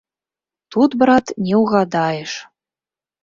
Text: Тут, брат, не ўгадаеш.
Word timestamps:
Тут, 0.75 0.95
брат, 1.01 1.33
не 1.49 1.55
ўгадаеш. 1.65 2.33